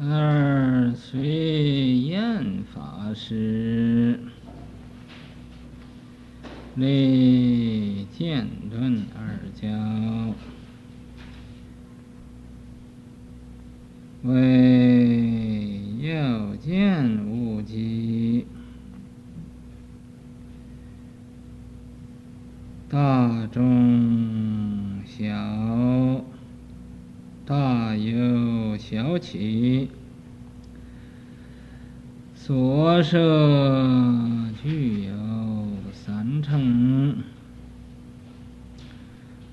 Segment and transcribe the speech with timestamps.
[0.00, 4.18] 二随砚法师，
[6.74, 9.68] 立渐顿二教，
[14.22, 18.46] 为要见无极，
[22.88, 26.24] 大中小。
[27.44, 29.90] 大有小起，
[32.34, 33.18] 所摄
[34.62, 35.12] 具有
[35.92, 37.16] 三乘，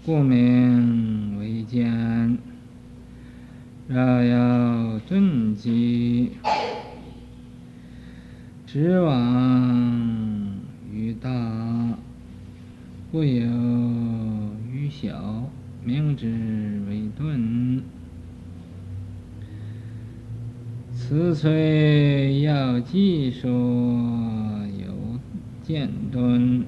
[0.06, 2.38] 故名为渐。
[3.88, 6.32] 若要顿极，
[8.68, 10.60] 知往
[10.94, 11.98] 于大，
[13.12, 13.46] 故有
[14.72, 15.50] 于小，
[15.84, 17.84] 名之为顿。
[20.92, 23.50] 此虽要记说
[24.78, 25.20] 有
[25.64, 26.64] 渐顿，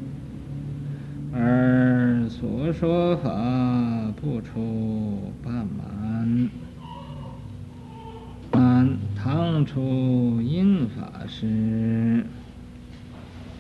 [1.31, 3.29] 而所说法
[4.19, 6.49] 不出半满。
[8.49, 12.25] 但当初因法师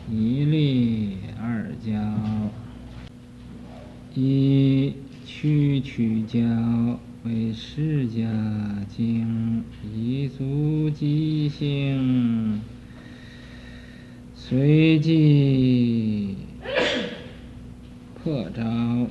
[0.09, 1.93] 以立二教，
[5.33, 6.39] 曲曲教
[7.23, 8.27] 为世家
[8.89, 12.61] 经，以足机性，
[14.35, 16.35] 随即
[18.21, 19.07] 破招，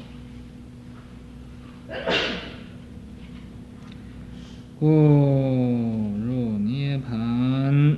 [4.79, 7.97] 故入涅槃。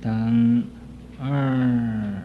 [0.00, 0.64] 等
[1.20, 2.22] 二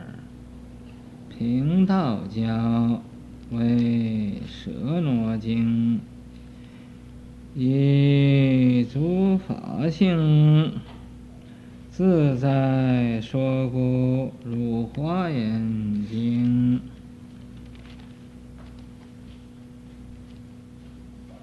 [1.29, 3.03] 平道教
[3.51, 4.71] 为舍
[5.01, 5.99] 那经，
[7.53, 10.71] 以足法性，
[11.91, 16.81] 自在说故，如华严经。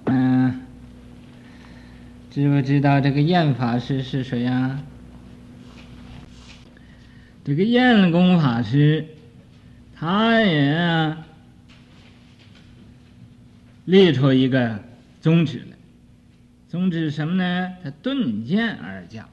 [0.03, 0.59] 嗯，
[2.29, 4.83] 知不知道这个砚法师是谁呀？
[7.43, 9.07] 这个砚公法师，
[9.95, 11.17] 他也
[13.85, 14.83] 列出一个
[15.19, 15.77] 宗旨来，
[16.69, 17.73] 宗旨什么呢？
[17.83, 19.27] 他顿渐二教，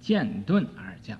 [0.00, 1.16] 渐顿二教，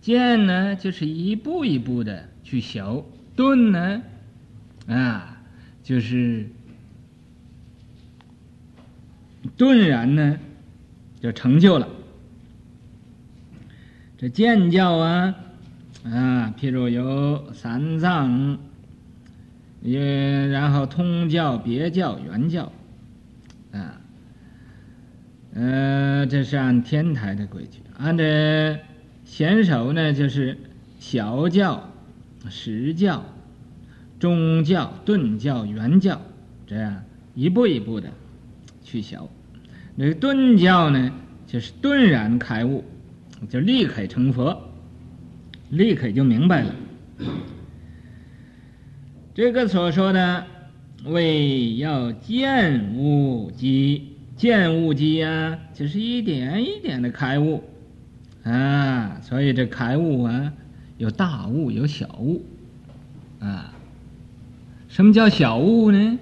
[0.00, 4.02] 渐呢就是一步一步的去修，顿呢
[4.86, 5.42] 啊
[5.82, 6.48] 就是
[9.56, 10.38] 顿然呢
[11.20, 11.88] 就成就了。
[14.18, 15.34] 这渐教啊，
[16.04, 18.58] 啊，譬如有三藏，
[19.82, 22.72] 也然后通教、别教、圆教，
[23.72, 24.00] 啊，
[25.54, 28.78] 呃，这是按天台的规矩，按这
[29.24, 30.56] 贤首呢，就是
[30.98, 31.90] 小教、
[32.48, 33.22] 实教、
[34.18, 36.22] 中教、顿教、圆教，
[36.66, 37.02] 这样
[37.34, 38.08] 一步一步的
[38.82, 39.18] 去学。
[39.96, 41.12] 那个顿教呢，
[41.46, 42.84] 就是顿然开悟。
[43.50, 44.58] 就立刻成佛，
[45.68, 46.74] 立刻就明白了。
[49.34, 50.46] 这个所说的
[51.04, 57.62] 为要见悟机，见悟机啊，就是一点一点的开悟
[58.42, 59.20] 啊。
[59.20, 60.50] 所以这开悟啊，
[60.96, 62.42] 有大悟，有小悟
[63.38, 63.70] 啊。
[64.88, 66.18] 什么叫小悟呢？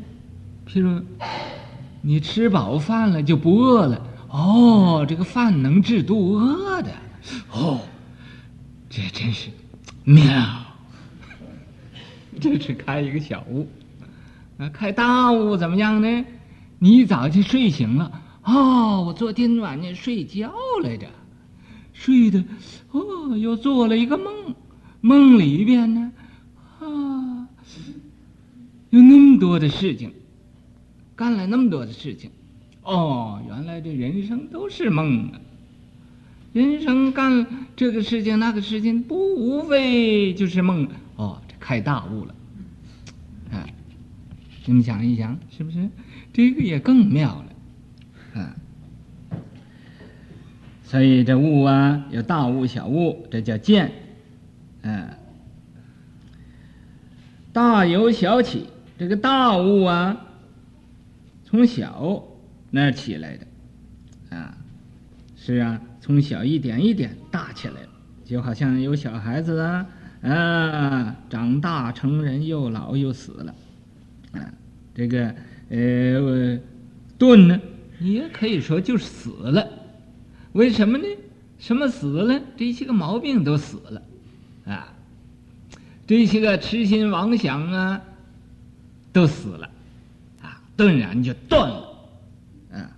[0.66, 1.00] 譬如
[2.06, 6.92] 你吃饱饭了就不饿了，哦，这个饭能治肚饿的。
[7.50, 7.80] 哦，
[8.90, 9.48] 这真是
[10.04, 10.22] 妙！
[12.38, 13.66] 这是开一个小屋，
[14.58, 16.24] 啊，开大屋怎么样呢？
[16.78, 21.06] 你一早就睡醒了，哦，我昨天晚上睡觉来着，
[21.94, 22.44] 睡的，
[22.90, 24.54] 哦，又做了一个梦，
[25.00, 26.12] 梦里边呢，
[26.80, 27.48] 啊，
[28.90, 30.12] 有那么多的事情，
[31.16, 32.30] 干了那么多的事情，
[32.82, 35.40] 哦，原来这人生都是梦啊。
[36.52, 42.34] 人生干这个事情那个事情，不无非就是梦哦，这开大悟了，
[43.52, 43.66] 啊，
[44.64, 45.88] 你们想一想，是不是？
[46.32, 48.56] 这个也更妙了，啊，
[50.84, 53.90] 所以这悟啊，有大悟、小悟，这叫见，
[54.82, 55.16] 啊，
[57.52, 60.24] 大有小起，这个大悟啊，
[61.54, 62.20] 从小
[62.72, 63.46] 那起来的，
[64.36, 64.58] 啊，
[65.36, 65.80] 是啊。
[66.00, 67.74] 从小一点一点大起来，
[68.24, 69.86] 就好像有小孩子啊，
[70.22, 73.54] 啊，长大成人又老又死了，
[74.32, 74.52] 啊，
[74.96, 75.32] 这个
[75.68, 76.58] 呃，
[77.18, 77.60] 顿呢，
[78.00, 79.64] 你也可以说就是死了。
[80.54, 81.04] 为什么呢？
[81.60, 82.42] 什么死了？
[82.56, 84.02] 这些个毛病都死了，
[84.64, 84.92] 啊，
[86.04, 88.02] 这些个痴心妄想啊，
[89.12, 89.70] 都死了，
[90.76, 92.08] 顿然就断了，
[92.72, 92.96] 啊，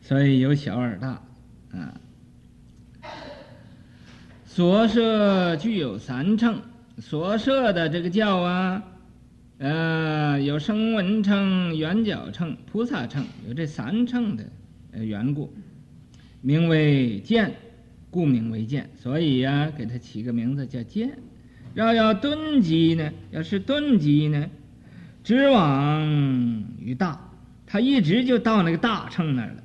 [0.00, 1.22] 所以有小而大，
[1.72, 2.00] 啊，
[4.46, 6.60] 所摄具有三乘，
[6.98, 8.82] 所摄的这个教啊，
[9.58, 14.44] 呃，有声闻乘、缘觉乘、菩萨乘，有这三乘的
[14.92, 15.52] 呃缘故。
[16.42, 17.52] 名为见，
[18.10, 21.18] 故名为见，所以呀、给他起个名字叫见。
[21.74, 24.48] 要要顿极呢，要是顿极呢，
[25.22, 26.06] 知往
[26.78, 27.20] 于大，
[27.66, 29.62] 他一直就到那个大乘那儿了，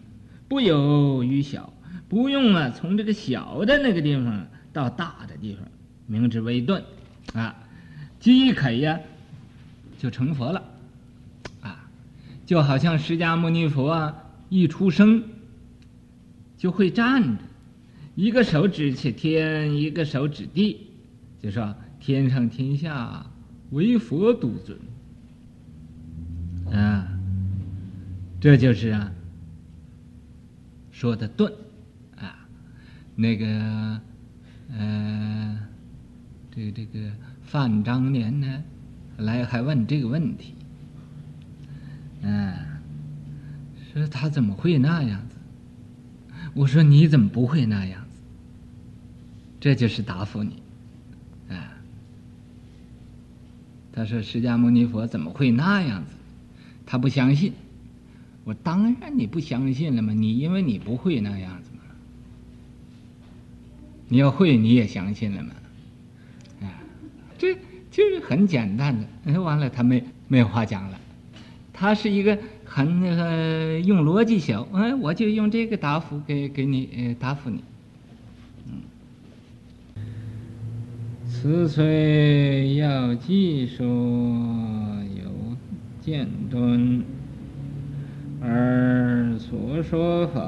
[0.47, 1.73] 不有于小，
[2.07, 5.63] 不用啊，从这个小的那个地方到大的地方，
[6.07, 6.83] 名之为顿，
[7.33, 7.55] 啊，
[8.19, 8.99] 即可呀，
[9.97, 10.63] 就成佛了，
[11.61, 11.87] 啊，
[12.45, 14.15] 就好像释迦牟尼佛啊，
[14.49, 15.23] 一出生。
[16.57, 17.43] 就会站着，
[18.15, 20.87] 一个手指起天，一个手指地，
[21.43, 23.23] 就说天上天下
[23.71, 24.79] 唯佛独尊，
[26.73, 27.07] 啊，
[28.45, 29.11] 这就是啊
[30.91, 31.51] 说的顿，
[32.15, 32.45] 啊，
[33.15, 33.99] 那个
[34.71, 35.59] 呃，
[36.51, 37.11] 这个这个
[37.41, 38.63] 范章年呢，
[39.17, 40.53] 来还问这个问题，
[42.21, 42.53] 啊，
[43.91, 45.37] 说他怎么会那样子？
[46.53, 48.19] 我说你怎么不会那样子？
[49.59, 50.61] 这就是答复你，
[51.49, 51.73] 啊。
[53.91, 56.11] 他说释迦牟尼佛怎么会那样子？
[56.85, 57.51] 他不相信。
[58.45, 61.81] 我当然你不相信了嘛，你因为你不会那样子嘛。
[64.07, 65.51] 你要会你也相信了嘛？
[66.61, 66.79] 啊，
[67.37, 67.53] 这
[67.91, 69.05] 就是很简单的。
[69.25, 70.97] 哎，完了他没没话讲了。
[71.73, 72.39] 他是一个。
[72.67, 77.63] 很那个用逻辑学，哎，我就用这个答复给给你，答复你。
[78.67, 78.81] 嗯，
[81.25, 83.85] 此虽要记说
[85.15, 85.55] 有
[86.01, 87.01] 见端，
[89.47, 90.41] 所说法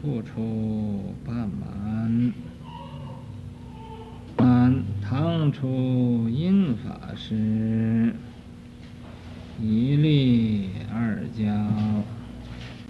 [0.00, 2.32] 不出半满。
[4.36, 4.72] 但
[5.02, 8.14] 唐初因法师，
[9.60, 11.44] 一例二教，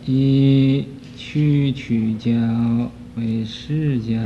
[0.05, 0.85] 一
[1.17, 2.31] 曲曲教
[3.17, 4.19] 为释迦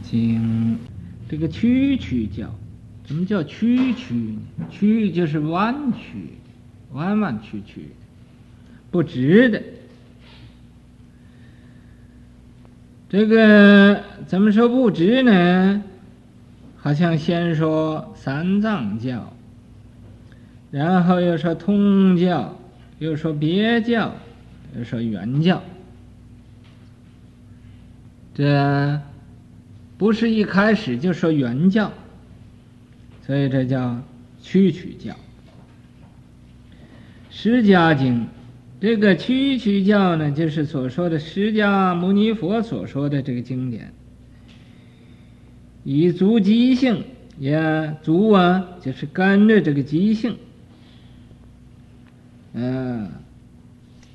[0.00, 0.78] 经。
[1.28, 2.48] 这个曲曲教，
[3.04, 4.66] 什么叫曲曲呢？
[4.70, 6.28] 曲就是弯曲，
[6.92, 7.88] 弯弯曲曲，
[8.92, 9.60] 不直的。
[13.16, 15.82] 这个怎么说不直呢？
[16.76, 19.32] 好像先说三藏教。
[20.70, 22.58] 然后又说通教，
[22.98, 24.14] 又说别教，
[24.76, 25.62] 又说圆教，
[28.34, 29.00] 这
[29.96, 31.90] 不是一开始就说圆教，
[33.26, 33.98] 所以这叫
[34.42, 35.14] 区曲教。
[37.30, 38.28] 释迦经，
[38.86, 43.92] 这个区区教呢，就是所说的释迦牟尼佛所说的这个经典，
[45.82, 47.02] 以足机性，
[47.36, 50.36] 也足啊，就是跟着这个机性。
[52.52, 53.10] 嗯，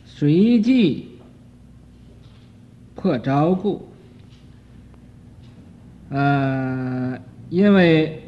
[0.06, 1.20] 随即
[2.96, 3.90] 破招故，
[6.08, 8.24] 呃，因为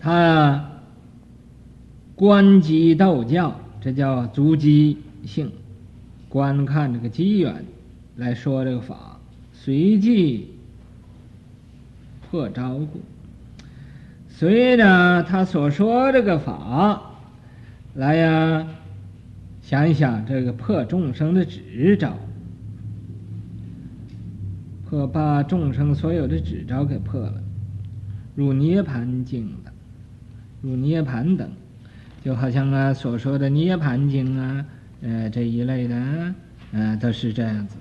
[0.00, 0.69] 他
[2.20, 5.50] 观机斗教，这叫足机性，
[6.28, 7.64] 观看这个机缘
[8.14, 9.18] 来说这个法，
[9.54, 10.50] 随即
[12.20, 13.00] 破招故。
[14.28, 17.00] 随着他所说这个法
[17.94, 18.68] 来呀，
[19.62, 22.18] 想一想这个破众生的执着，
[24.90, 27.42] 破把众生所有的执着给破了，
[28.34, 29.72] 如涅槃经的，
[30.60, 31.50] 如涅槃等，
[32.24, 34.64] 就好像啊所说的涅槃经啊，
[35.02, 36.34] 呃这一类的，
[36.72, 37.76] 呃都是这样子。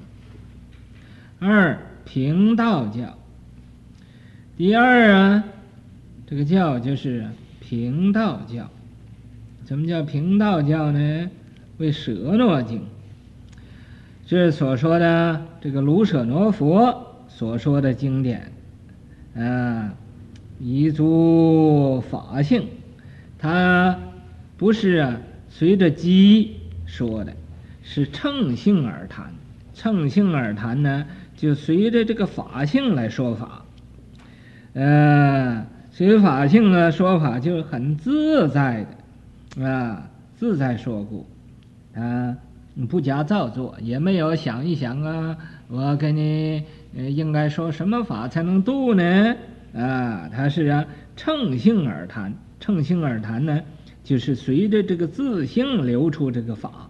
[1.39, 3.17] 二平道教，
[4.57, 5.43] 第二啊。
[6.27, 7.25] 这个教就是
[7.59, 8.69] 平道教。
[9.65, 11.29] 什么叫平道教呢？
[11.77, 12.83] 为舍那经，
[14.27, 18.51] 这所说的这个卢舍那佛所说的经典，
[19.35, 19.93] 啊，
[20.59, 22.67] 以足法性，
[23.39, 23.97] 它
[24.59, 25.17] 不是啊
[25.49, 27.33] 随着机说的，
[27.81, 29.33] 是乘性而谈。
[29.73, 31.05] 乘性而谈呢，
[31.37, 33.65] 就随着这个法性来说法，
[34.73, 35.65] 呃。
[35.91, 38.85] 随法性的说法就是很自在
[39.57, 41.27] 的，啊，自在说故，
[41.93, 42.37] 啊，
[42.87, 45.35] 不加造作，也没有想一想啊，
[45.67, 46.63] 我给你
[46.93, 49.35] 应该说什么法才能度呢？
[49.73, 50.85] 啊，他是啊，
[51.17, 53.59] 乘性而谈，乘性而谈呢，
[54.09, 56.89] 就是随着这个自性流出这个法，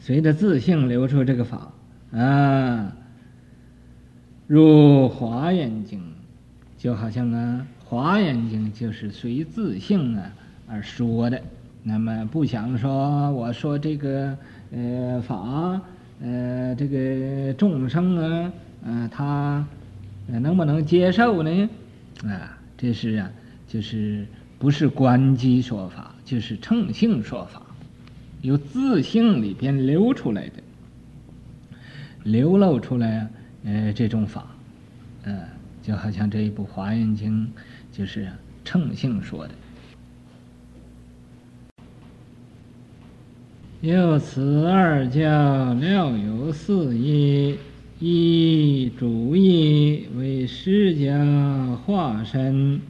[0.00, 1.72] 随着自性流出这个法
[2.10, 2.92] 啊，
[4.48, 6.00] 入《华严经》。
[6.76, 10.32] 就好像啊，《华严经》就是随自性啊
[10.66, 11.40] 而说的，
[11.84, 14.36] 那么不想说我说这个
[14.72, 15.80] 呃法
[16.20, 18.52] 呃这个众生啊
[18.84, 19.64] 啊他
[20.26, 21.70] 能不能接受呢？
[22.24, 23.30] 啊，这是啊
[23.68, 24.26] 就是
[24.62, 27.60] 不是观机说法，就是乘性说法，
[28.42, 30.62] 由自性里边流出来的，
[32.22, 33.28] 流露出来
[33.64, 34.46] 呃这种法，
[35.24, 35.36] 嗯、
[35.82, 37.44] 就好像这一部《华严经》，
[37.90, 38.28] 就是
[38.64, 39.54] 乘性说的。
[43.80, 47.58] 又此二教料有四义：
[47.98, 52.80] 一主义为释迦化身，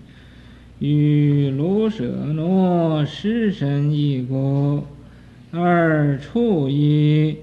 [0.82, 4.82] 与卢舍那实身异故；
[5.52, 7.36] 二处一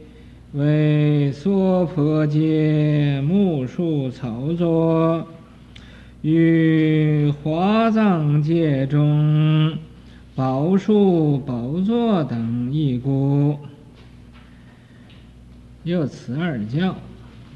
[0.51, 5.25] 为娑婆界木树草作。
[6.21, 9.77] 与华藏界中
[10.35, 13.57] 宝树宝座等异故，
[15.85, 16.93] 又此二教，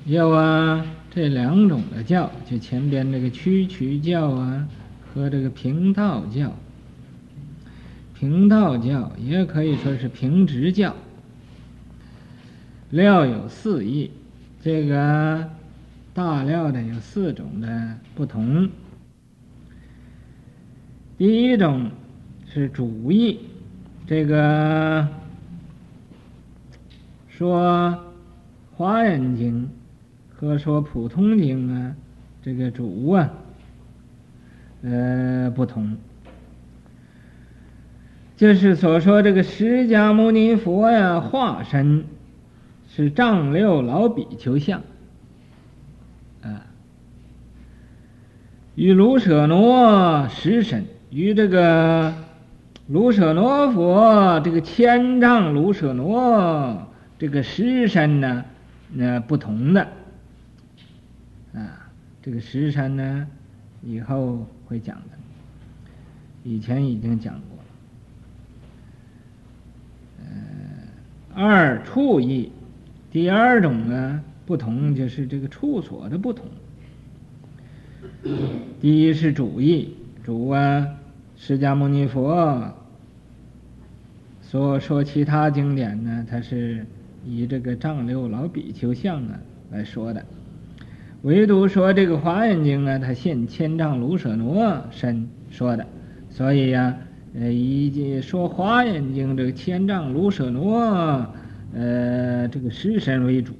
[0.05, 4.65] 又啊这两种的教，就前边这个瞿曲教啊
[5.13, 6.53] 和这个平道教，
[8.13, 10.95] 平道教也可以说是平直教，
[12.89, 14.11] 料有四义，
[14.61, 15.49] 这个。
[16.15, 18.69] 大料的有四种的不同。
[21.17, 21.89] 第一种
[22.45, 23.39] 是主义，
[24.05, 25.07] 这个
[27.27, 27.89] 说
[28.75, 29.63] 《华严经》
[30.39, 31.95] 和说普通经啊，
[32.43, 33.33] 这个主啊，
[34.83, 35.95] 呃，不同，
[38.35, 42.03] 就是所说这个释迦牟尼佛呀，化身
[42.89, 44.81] 是丈六老比丘像，
[46.41, 46.67] 啊。
[48.75, 52.13] 与卢舍那实身，与这个
[52.87, 56.87] 卢舍那佛这个千丈卢舍那
[57.17, 58.43] 这个实身呢，
[58.91, 59.87] 那不同的
[61.53, 61.87] 啊，
[62.21, 63.27] 这个实身呢，
[63.81, 65.17] 以后会讲的，
[66.43, 67.63] 以前已经讲过了。
[70.25, 72.51] 呃，二处义，
[73.11, 76.47] 第二种呢不同就是这个处所的不同。
[78.81, 80.87] 第一是主义，主啊，
[81.37, 82.73] 释迦牟尼佛
[84.41, 86.83] 所说其他经典呢，它是
[87.23, 89.39] 以这个丈六老比丘像啊
[89.69, 90.25] 来说的，
[91.23, 95.85] 唯独说这个华严经啊，它现千丈卢舍那身说的，
[96.29, 96.95] 所以呀、
[97.33, 101.33] 呃，以说华严经这个千丈卢舍那
[101.73, 103.53] 呃这个实身为主，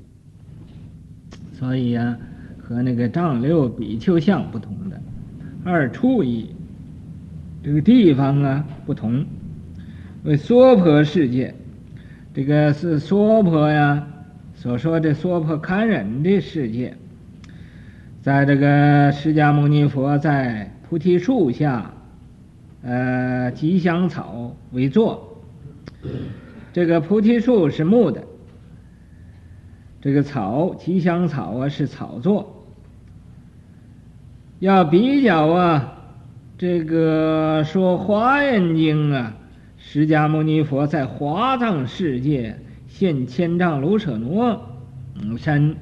[1.52, 2.18] 所以呀、啊。
[2.66, 5.00] 和那个丈六比丘相不同的，
[5.66, 6.56] 二处义，
[7.62, 9.26] 这个地方啊不同，
[10.24, 11.54] 为娑婆世界，
[12.34, 14.08] 这个是娑婆呀，
[14.56, 16.96] 所说的娑婆堪忍的世界，
[18.24, 21.92] 在这个释迦牟尼佛在菩提树下，
[22.82, 25.44] 呃，吉祥草为座，
[26.72, 28.24] 这个菩提树是木的。
[30.00, 32.66] 这个草吉祥草啊是草座，
[34.60, 35.98] 要比较啊，
[36.58, 39.36] 这个说华严经啊，
[39.78, 45.76] 释迦牟尼佛在华藏世界现千丈卢舍那山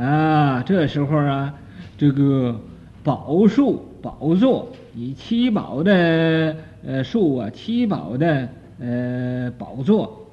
[0.00, 1.54] 啊，这时候啊，
[1.98, 2.60] 这个
[3.04, 8.48] 宝树宝座以七宝的呃树啊，七宝的
[8.80, 10.26] 呃宝座，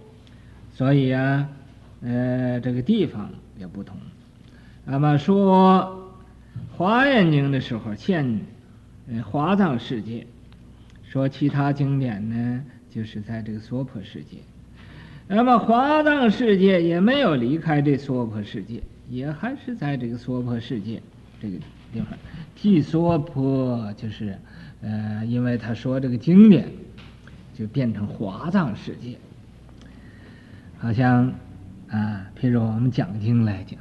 [0.74, 1.50] 所以啊。
[2.00, 3.97] 呃，这个地方也不同。
[4.86, 6.05] 那么说
[6.77, 8.39] 《华严经》的时候，现
[9.09, 10.27] 呃华藏世界；
[11.03, 14.38] 说其他经典呢，就是在这个娑婆世界。
[15.27, 21.01] 那么华藏世界也没有离开这娑婆世界，也还是在这个娑婆世界
[21.41, 21.57] 这个
[21.93, 22.07] 地方。
[22.55, 24.37] 替娑婆就是
[24.81, 26.69] 呃，因为他说这个经典
[27.53, 29.17] 就变成华藏世界，
[30.77, 31.33] 好像。
[31.89, 33.79] 啊，譬如我们讲经来讲，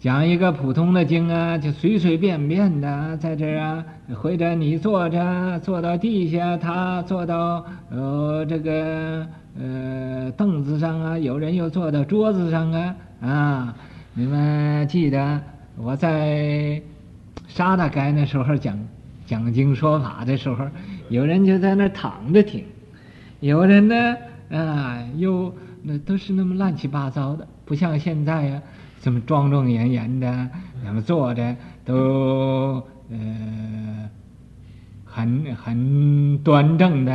[0.00, 3.84] 讲一个普通的经啊，就随随便便的在这儿啊，
[4.14, 9.28] 或者你坐着坐到地下，他坐到呃这个
[9.60, 13.74] 呃凳子上啊，有人又坐到桌子上啊啊！
[14.14, 15.40] 你们记得
[15.76, 16.82] 我在
[17.46, 18.78] 沙大街那时候讲
[19.24, 20.66] 讲经说法的时候，
[21.08, 22.64] 有人就在那躺着听，
[23.40, 24.16] 有人呢
[24.50, 28.62] 啊又那都是那么乱七八糟的，不像现在呀、啊。
[29.00, 30.48] 这么庄庄严严的，
[30.84, 34.10] 那么坐着都呃
[35.04, 37.12] 很很端正的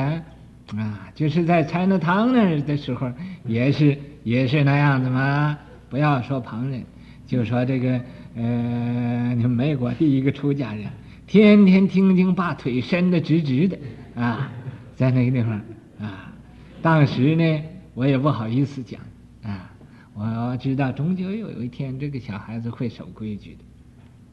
[0.76, 3.10] 啊，就是在财德堂那儿的时候，
[3.46, 5.58] 也是也是那样子嘛。
[5.90, 6.84] 不要说旁人，
[7.26, 8.02] 就说这个
[8.36, 10.86] 呃， 美国第一个出家人，
[11.26, 13.78] 天天听经，把腿伸得直直的
[14.16, 14.52] 啊，
[14.96, 15.62] 在那个地方
[16.00, 16.34] 啊。
[16.82, 17.64] 当时呢，
[17.94, 19.02] 我也不好意思讲
[19.44, 19.72] 啊。
[20.14, 23.56] 我知道，终究有一天这个小孩子会守规矩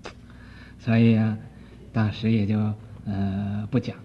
[0.03, 0.11] 的，
[0.79, 1.37] 所以啊，
[1.93, 2.59] 当时也就
[3.07, 3.97] 呃不讲。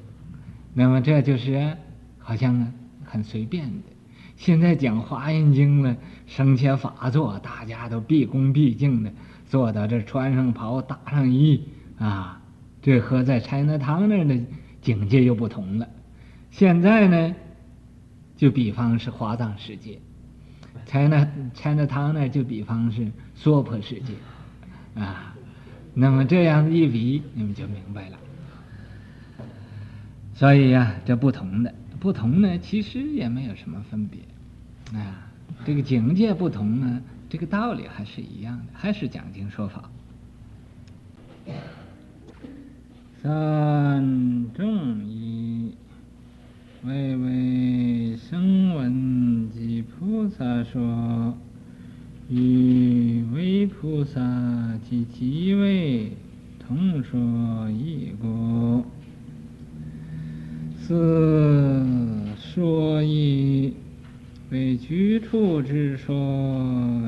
[0.73, 1.77] 那么这就是
[2.17, 2.73] 好像
[3.05, 3.98] 很随便的。
[4.39, 9.11] 现在讲华严经了，生前法座，大家都毕恭毕敬的
[9.49, 11.67] 坐到这，穿上袍，打上衣
[11.97, 12.41] 啊，
[12.81, 14.39] 这和在财德堂那儿的
[14.81, 15.89] 境界又不同了。
[16.51, 17.35] 现在呢，
[18.37, 19.99] 就比方是华藏世界。
[20.85, 24.13] 财德财德堂呢，就比方是娑婆世界，
[25.01, 25.35] 啊，
[25.93, 28.17] 那么这样一比，你们就明白了。
[30.33, 34.19] 所以呀、这不同的不同呢，其实也没有什么分别，
[34.97, 35.29] 啊，
[35.65, 39.89] 这个境界不同呢，这个道理还是一样的，还是讲经说法。
[43.21, 45.73] 三众一。
[46.81, 51.37] 为为声闻及菩萨说，
[52.29, 56.13] 与为菩萨及机位
[56.57, 58.85] 同说异故。
[60.89, 60.95] 四
[62.35, 63.75] 说义
[64.49, 66.15] 为居处之说，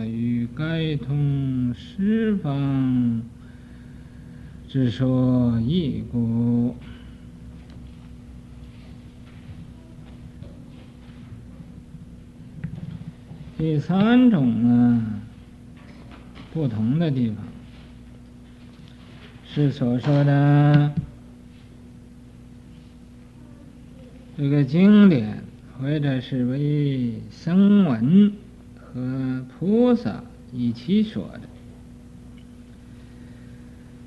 [0.06, 3.24] 与该通十方
[4.68, 6.76] 之说异故。
[13.58, 15.04] 第三种呢，
[16.54, 17.38] 不同的地方
[19.44, 20.94] 是所说的
[24.42, 25.44] 这个经典，
[25.80, 28.34] 或者是为声闻
[28.76, 31.30] 和菩萨一起说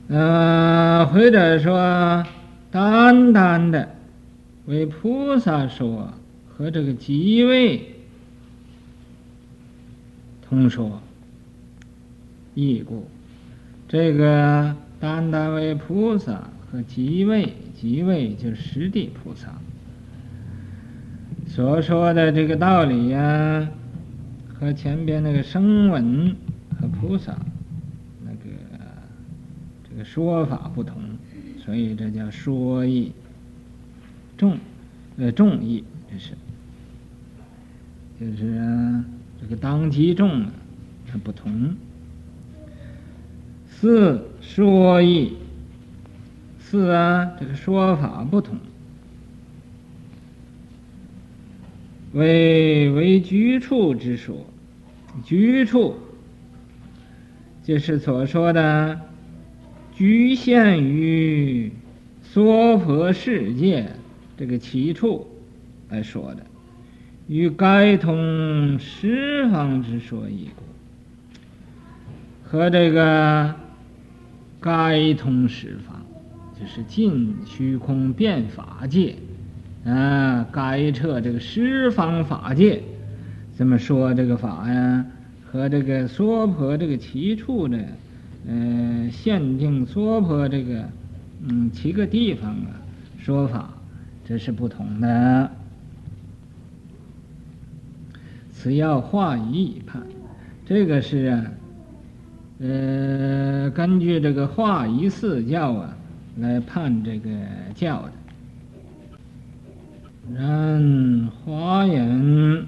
[0.09, 2.27] 的，呃，或者说
[2.73, 3.94] 单单的
[4.66, 6.12] 为菩萨说
[6.49, 7.94] 和这个即位。
[10.42, 11.01] 同说。
[12.57, 13.07] 异故，
[13.87, 19.61] 这个单单为菩萨和即位，即位就是十地菩萨。
[21.55, 23.69] 所说的这个道理呀、
[24.59, 26.35] 和前边那个声闻
[26.81, 27.33] 和菩萨
[28.25, 28.51] 那个
[29.88, 31.01] 这个说法不同，
[31.64, 33.12] 所以这叫说异，
[34.37, 34.59] 众
[35.17, 36.33] 呃众义，这是。
[38.19, 38.61] 就是。
[39.40, 40.47] 这个当机众
[41.07, 41.77] 它不同，
[43.69, 45.37] 四说义，
[46.59, 48.57] 四啊，这个说法不同，
[52.14, 54.46] 为为居处之说，
[55.24, 55.96] 居处
[57.62, 59.00] 就是所说的
[59.92, 61.72] 局限于
[62.22, 63.90] 娑婆世界
[64.37, 65.27] 这个其处
[65.88, 66.46] 来说的。
[67.27, 70.50] 与该通十方之说异，
[72.42, 73.55] 和这个
[74.61, 76.05] 该通十方，
[76.61, 79.16] 就是尽虚空遍法界，
[79.85, 82.81] 啊，该彻这个十方法界，
[83.55, 85.05] 怎么说这个法呀？
[85.44, 87.79] 和这个娑婆这个起处的，
[88.49, 90.85] 呃，限定娑婆这个，
[91.47, 92.75] 嗯，七个地方啊，
[93.18, 93.70] 说法，
[94.27, 95.51] 这是不同的。
[98.53, 100.03] 此要化于一判，
[100.66, 101.44] 这个是啊，
[102.59, 105.94] 呃，根据这个化一四教啊
[106.38, 107.31] 来判这个
[107.75, 108.12] 教的。
[110.33, 112.65] 然华严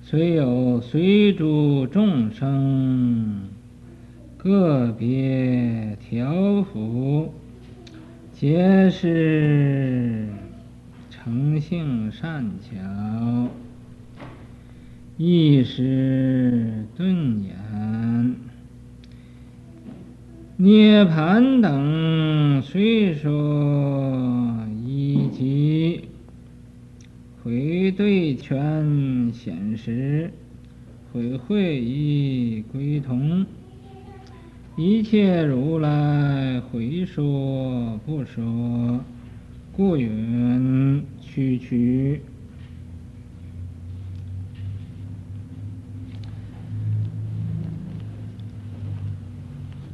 [0.00, 3.40] 虽有随诸众生
[4.36, 7.34] 个别调伏，
[8.32, 10.28] 皆是
[11.10, 13.48] 诚性善巧。
[15.16, 18.36] 一时顿演，
[20.56, 26.08] 涅槃等虽说以及，
[27.44, 30.30] 回对权显实，
[31.12, 33.44] 回会亦归同。
[34.76, 39.04] 一切如来回说不说，
[39.72, 42.20] 故云区区。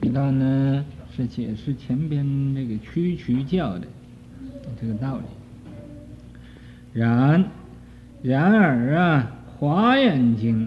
[0.02, 0.84] 这段呢
[1.16, 3.87] 是解释前边这个区区教的
[4.78, 5.38] 这个道理。
[6.98, 7.44] 然
[8.22, 9.30] 然而啊，
[9.61, 10.66] 《华严经》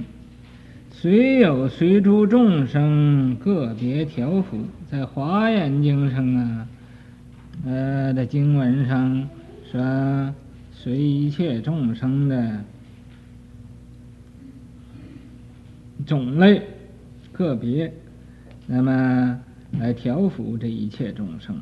[0.89, 6.67] 虽有随诸众生个别调伏，在《华严经》上啊，
[7.65, 9.27] 呃的经文上
[9.69, 10.33] 说
[10.71, 12.63] 随一切众生的
[16.05, 16.61] 种类
[17.33, 17.91] 个别。
[18.67, 19.37] 那么
[19.77, 21.59] 来调伏这一切众生。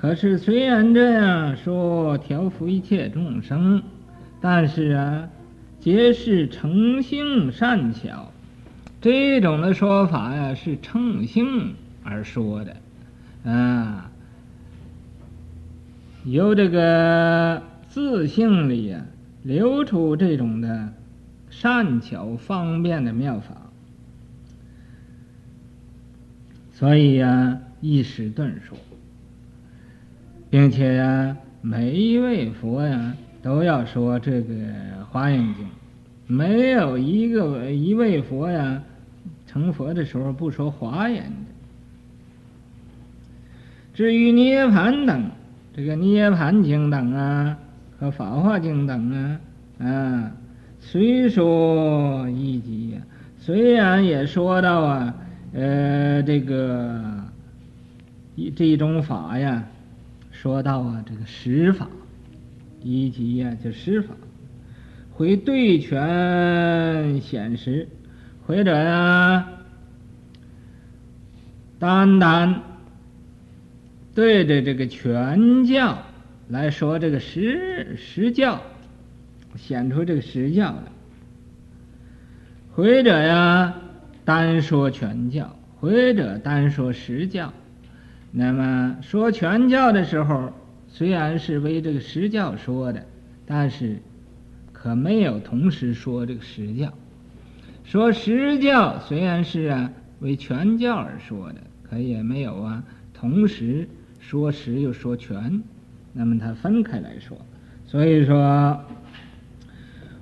[0.00, 3.82] 可是虽然这样说调伏一切众生，
[4.40, 5.28] 但是啊，
[5.78, 8.32] 皆是乘性善巧，
[9.02, 12.76] 这种的说法呀，是乘性而说的，
[13.44, 14.10] 啊，
[16.24, 19.04] 由这个自性里呀
[19.42, 20.94] 流出这种的
[21.50, 23.54] 善巧方便的妙法。
[26.72, 28.78] 所以呀、啊，一时顿说，
[30.50, 34.54] 并且呀、每一位佛呀，都要说这个
[35.10, 35.64] 《华严经》，
[36.26, 38.82] 没有一个一位佛呀，
[39.46, 41.30] 成佛的时候不说华严的。
[43.94, 45.30] 至于涅槃等，
[45.74, 47.56] 这个《涅槃经》等啊，
[47.98, 49.40] 和《法华经》等啊，
[49.86, 50.32] 啊，
[50.80, 53.00] 虽说一即呀，
[53.38, 55.14] 虽然也说到啊。
[55.52, 57.02] 呃，这个
[58.36, 59.64] 一这一种法呀，
[60.42, 61.86] 说到啊，这个实法，
[62.82, 64.14] 一即呀，就实法，
[65.12, 67.86] 会对权显实，
[68.46, 69.46] 或者呀，
[71.78, 72.62] 单单
[74.14, 75.98] 对着这个权教
[76.48, 78.62] 来说这个实实教，
[79.56, 80.84] 显出这个实教来，
[82.72, 83.74] 或者呀。
[84.24, 87.52] 单说权教，或者单说实教。
[88.32, 90.52] 那么说全教的时候，
[90.88, 93.04] 虽然是为这个实教说的，
[93.46, 93.98] 但是
[94.72, 96.92] 可没有同时说这个实教。
[97.84, 99.90] 说实教虽然是啊
[100.20, 103.88] 为全教而说的，可也没有啊同时
[104.20, 105.62] 说实又说全。
[106.12, 107.36] 那么它分开来说，
[107.86, 108.80] 所以说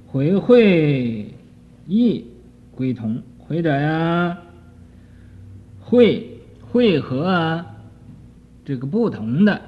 [0.07, 1.35] 回会
[1.87, 2.25] 意
[2.75, 3.23] 归同。
[3.38, 4.37] 或者呀，
[5.81, 7.78] 会会合啊，
[8.68, 9.62] 这个不同的，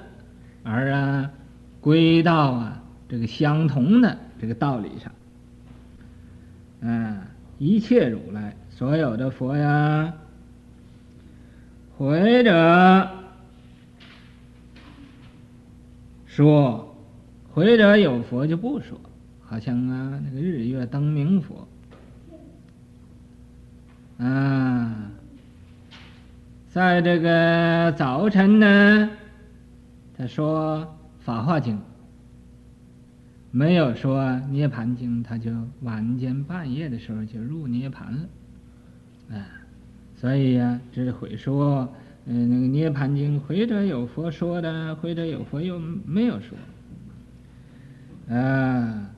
[0.62, 1.30] 而啊，
[1.80, 5.10] 归到啊这个相同的这个道理上。
[6.80, 7.18] 嗯，
[7.56, 10.12] 一切如来所有的佛呀，
[11.96, 13.08] 或者
[16.26, 16.94] 说，
[17.54, 19.00] 或者有佛就不说，
[19.40, 21.66] 好像啊那个日月灯明佛。
[24.18, 25.10] 啊，
[26.70, 29.10] 在这个早晨呢，
[30.16, 30.78] 他说
[31.18, 31.76] 《法华经》，
[33.50, 35.50] 没有说《涅槃经》，他就
[35.82, 39.50] 晚间半夜的时候就入涅槃了，啊，
[40.14, 41.92] 所以呀、啊，只会说，
[42.26, 46.56] 嗯、那个《涅槃经》，或者有佛说的，或者有佛又没有说，
[48.36, 49.10] 啊，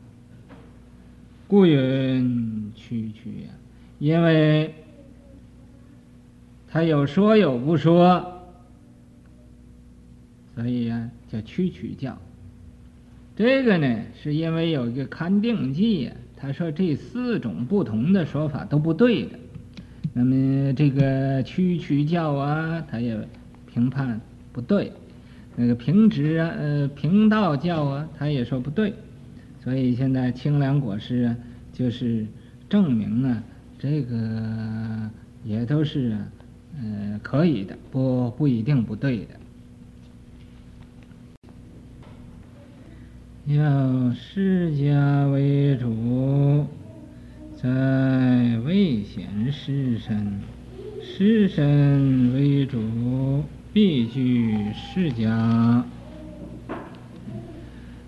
[1.46, 3.50] 故云区区呀，
[3.98, 4.74] 因为。
[6.72, 8.48] 他有说有不说，
[10.54, 12.16] 所以、啊、叫蛐蛐教。
[13.36, 19.38] 这个呢，是因为有一个勘定记呀，他说这四种不同的说法都不对的。
[20.14, 23.18] 那么这个蛐蛐教啊，他也
[23.70, 24.18] 评判
[24.50, 24.90] 不对。
[25.54, 28.94] 那个平直啊，呃，平道教啊，他也说不对。
[29.62, 31.36] 所以现在清凉果师啊，
[31.70, 32.26] 就是
[32.70, 33.42] 证明啊，
[33.78, 35.10] 这个
[35.44, 36.28] 也都是啊。
[36.74, 39.34] 嗯，可以的，不不一定不对的。
[43.46, 46.66] 要释迦为主，
[47.56, 47.68] 在
[48.64, 50.40] 未显世身，
[51.02, 55.82] 世身为主，必具释迦。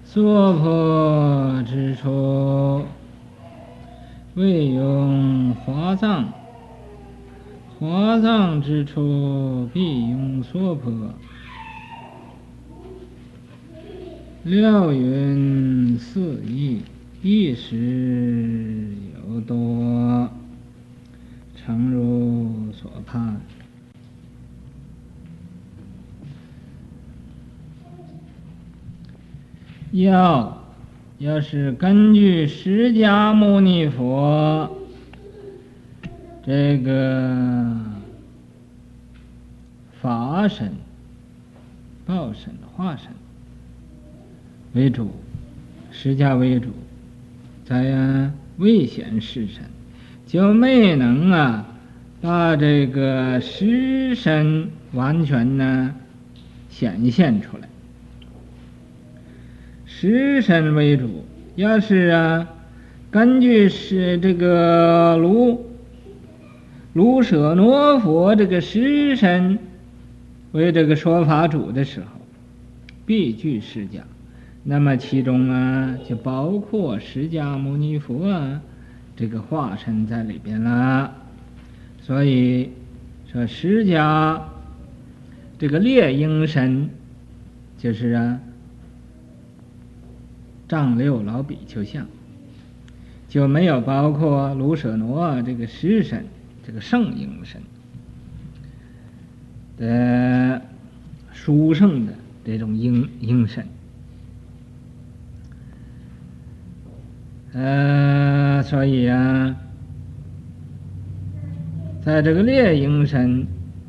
[0.05, 2.85] 娑婆之处，
[4.35, 6.33] 未用华藏。
[7.87, 10.91] 华藏之处，必用娑婆。
[14.43, 16.81] 料云四义，
[17.21, 18.89] 一时
[19.29, 20.31] 有多，
[21.55, 23.39] 诚如所盼。
[29.93, 30.65] 要
[31.19, 34.75] 要是根据释迦牟尼佛
[36.47, 37.75] 这个
[40.03, 40.73] 法身、
[42.05, 43.09] 报身、化身
[44.75, 45.11] 为主，
[45.91, 46.69] 释迦为主，
[47.65, 49.63] 在未显示身，
[50.27, 51.67] 就没能啊
[52.21, 55.95] 把这个实身完全呢
[56.69, 57.67] 显现出来。
[59.87, 61.25] 实身为主，
[61.57, 62.49] 要是啊，
[63.11, 65.71] 根据是这个炉
[66.95, 69.59] 卢舍那佛这个实身
[70.53, 72.07] 为这个说法主的时候，
[73.05, 74.01] 必具释迦，
[74.63, 78.63] 那么其中啊就包括释迦牟尼佛啊
[79.15, 81.13] 这个化身在里边了。
[82.01, 82.71] 所以
[83.31, 84.41] 说释迦
[85.59, 86.89] 这个列应身
[87.77, 88.41] 就是啊。
[90.67, 92.07] 丈六老比丘像，
[93.29, 96.25] 就没有包括卢舍那这个实身，
[96.67, 97.61] 这个圣应身
[99.77, 100.63] 的
[101.33, 102.13] 殊胜的
[102.45, 103.67] 这种应应身。
[107.53, 109.57] 呃，所以啊，
[112.05, 113.47] 在这个列应身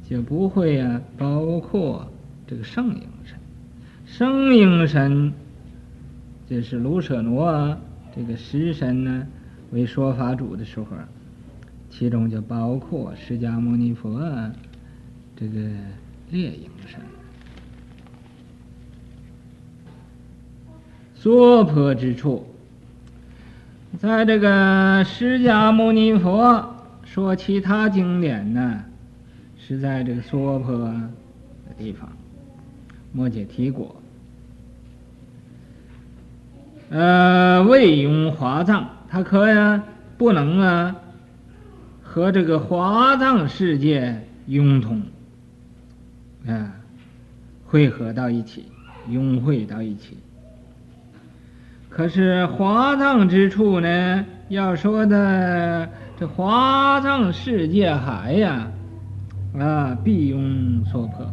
[0.07, 2.07] 就不会啊包括
[2.45, 3.37] 这个圣应身，
[4.05, 5.33] 圣应身。
[6.47, 7.75] 就是卢舍那
[8.15, 9.25] 这个实身呢，
[9.71, 10.85] 为说法主的时候，
[11.97, 14.19] 其中就包括释迦牟尼佛
[15.33, 15.57] 这个
[16.29, 16.99] 列应身。
[21.15, 22.45] 娑婆之处，
[23.97, 28.83] 在这个释迦牟尼佛说其他经典呢，
[29.57, 32.11] 是在这个娑婆的地方，
[33.13, 33.95] 末解提国。
[36.89, 39.81] 呃，未用华藏，他可呀
[40.17, 40.95] 不能啊
[42.15, 45.01] 和这个华藏世界拥通，
[46.47, 46.71] 啊，
[47.65, 48.67] 汇合到一起，
[49.09, 50.17] 拥汇到一起。
[51.89, 58.71] 可是华藏之处呢，要说的这华藏世界海呀，
[59.59, 61.29] 啊，必拥娑婆，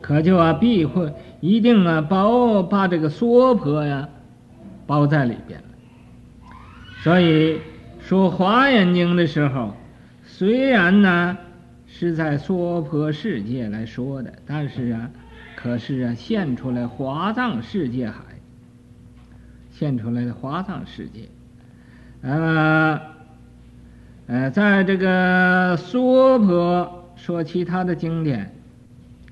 [0.00, 4.08] 可就啊必会一定啊包把这个娑婆呀。
[4.84, 5.66] 包在里边了，
[7.04, 7.60] 所以
[8.06, 9.74] 说《华严经》的时候，
[10.26, 11.38] 虽然呢
[11.86, 15.10] 是在娑婆世界来说的，但是啊，
[15.56, 18.20] 可是啊现出来华藏世界海，
[19.70, 21.30] 现出来的华藏世界，
[22.20, 23.00] 呃，
[24.26, 28.52] 呃，在这个娑婆说其他的经典，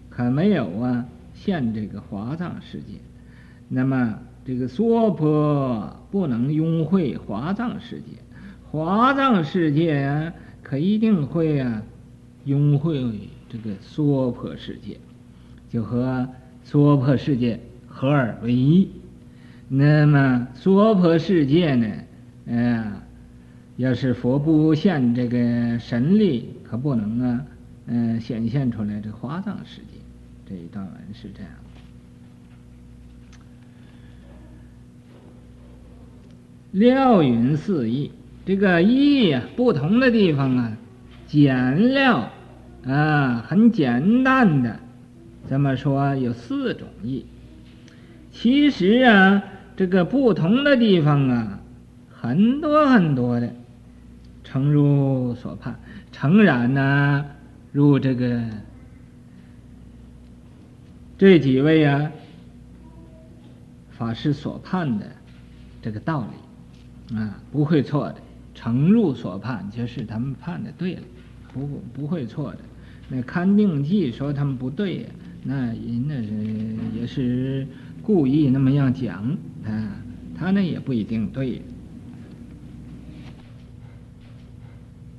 [0.08, 1.04] 可没有啊
[1.34, 2.94] 现这个华藏世界，
[3.68, 4.18] 那么。
[4.44, 8.16] 这个娑婆不能拥会华藏世界，
[8.72, 10.32] 华藏世界啊，
[10.62, 11.82] 可一定会啊，
[12.46, 14.98] 拥会这个娑婆世界，
[15.68, 16.26] 就和
[16.64, 18.90] 娑婆世界合二为一。
[19.68, 21.86] 那么娑婆世界呢，
[22.46, 22.94] 嗯，
[23.76, 27.44] 要是佛不现这个神力，可不能啊，
[27.88, 29.98] 嗯，显现出来这华藏世界。
[30.48, 31.52] 这一段文是这样。
[36.70, 38.10] 料云四义，
[38.44, 40.76] 这个义呀，不同的地方啊，
[41.28, 42.28] 简料
[42.84, 44.80] 啊，很简单的，
[45.48, 47.24] 这么说有四种义。
[48.32, 49.44] 其实啊，
[49.76, 51.60] 这个不同的地方啊，
[52.10, 53.54] 很多很多的，
[54.42, 55.78] 诚如所盼，
[56.10, 57.24] 诚然呢，
[57.70, 58.42] 如这个
[61.16, 62.10] 这几位啊
[63.90, 65.06] 法师所判的
[65.80, 67.16] 这个道理。
[67.16, 68.16] 啊，不会错的，
[68.62, 71.02] 诚入所判，就是他们判的对了，
[71.52, 72.58] 不不会错的。
[73.08, 75.06] 那勘定记说他们不对，
[75.42, 77.66] 那人那是也是
[78.04, 79.96] 故意那么样讲啊，
[80.36, 81.60] 他那也不一定对。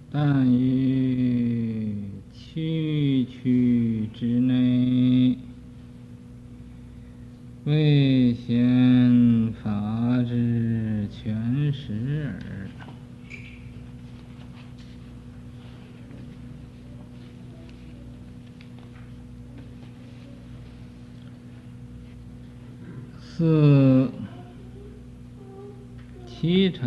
[0.10, 1.94] 但于
[2.32, 5.38] 区区之内，
[7.66, 12.53] 未显法之全实耳。
[23.46, 24.10] 四
[26.26, 26.86] 七朝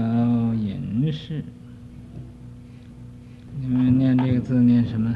[0.54, 1.44] 隐士，
[3.60, 5.14] 你们念这个字念什么？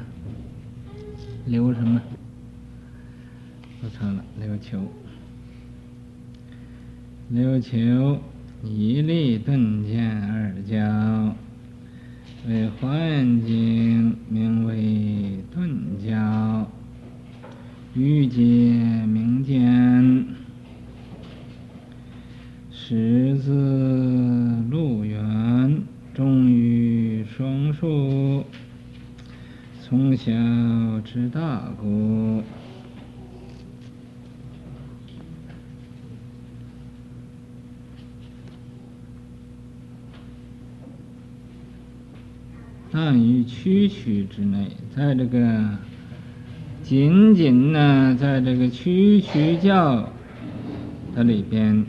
[1.47, 2.03] 刘什么？
[3.81, 4.83] 不错了，刘球。
[7.31, 8.21] 刘球
[8.63, 11.35] 以利钝见二交，
[12.47, 16.71] 为华严经名为顿交，
[17.95, 18.43] 欲界
[19.07, 20.27] 名见，
[22.73, 23.53] 识字
[24.69, 28.45] 路远，终于双数，
[29.91, 30.31] 从小
[31.05, 32.45] 知大故。
[42.93, 45.77] 但于区区之内，在这个
[46.85, 50.09] 仅仅呢，在这个区区教
[51.17, 51.85] 的里边，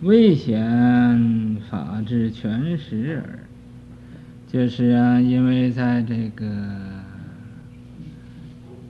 [0.00, 3.40] 未显法之全实耳。
[4.52, 6.46] 就是啊，因为在这个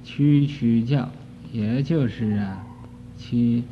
[0.02, 1.08] 区区教，
[1.52, 2.66] 也就是啊，
[3.16, 3.62] 其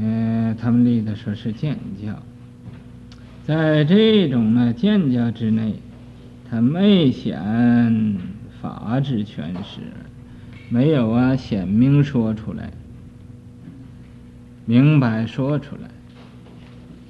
[0.00, 2.22] 呃，他们立的说是见教，
[3.44, 5.74] 在这种呢见教之内。
[6.48, 8.16] 他没显
[8.62, 9.80] 法之全实，
[10.68, 12.70] 没有啊显明说出来，
[14.64, 15.90] 明白说出来，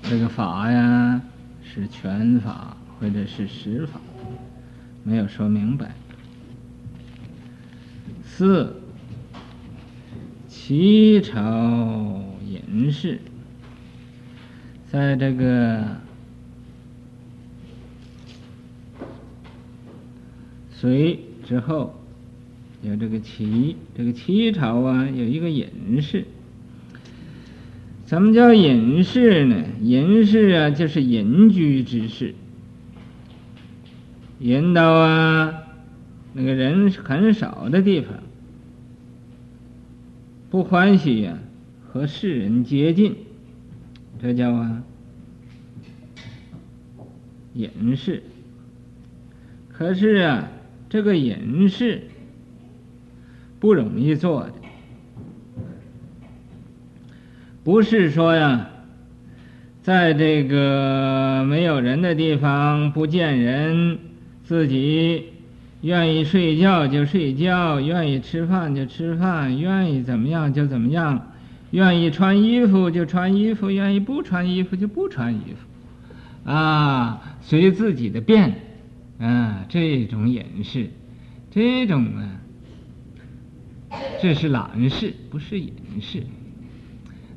[0.02, 1.20] 这个法呀
[1.62, 4.00] 是全法或者是实法，
[5.04, 5.94] 没有说明白。
[8.24, 8.80] 四
[10.48, 13.20] 齐朝隐士，
[14.90, 16.02] 在这个。
[20.70, 21.94] 隋之后，
[22.82, 26.26] 有这个齐，这个齐朝啊，有一个隐士。
[28.06, 29.64] 什么叫隐士呢？
[29.80, 32.34] 隐士啊，就是隐居之事。
[34.44, 35.62] 引导啊，
[36.34, 38.12] 那个人很少的地方，
[40.50, 41.38] 不欢喜呀、
[41.88, 43.16] 和世人接近，
[44.20, 44.82] 这叫啊
[47.54, 48.22] 隐士。
[49.72, 50.48] 可是啊。
[50.90, 52.02] 这个隐士
[53.58, 54.52] 不容易做的，
[57.64, 58.70] 不是说呀，
[59.82, 63.98] 在这个没有人的地方不见人，
[64.44, 65.24] 自己
[65.80, 71.32] 愿意睡觉就睡觉，愿意吃饭就吃饭，愿意怎么样就怎么样，
[71.72, 78.54] 愿意穿衣服就穿衣服，愿意不穿衣服就不穿衣服，啊，随自己的便。
[79.16, 80.90] 啊，这种隐士，
[81.48, 82.40] 这种啊，
[84.20, 86.24] 这是懒士，不是隐士，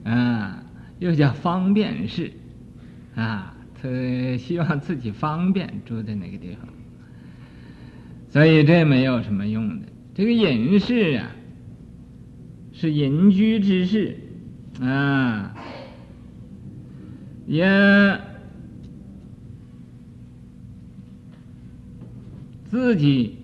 [0.04, 0.64] 啊，
[0.98, 2.32] 又叫方便士，
[3.16, 3.88] 啊，他
[4.38, 6.68] 希望自己方便住在哪个地方，
[8.30, 9.86] 所以这没有什么用的。
[10.14, 11.32] 这个隐士啊，
[12.74, 14.16] 是隐居之士，
[14.82, 15.56] 啊，
[17.46, 18.20] 也。
[22.70, 23.38] 自己